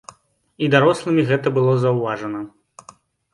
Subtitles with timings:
[0.63, 2.41] І дарослымі гэта было заўважана.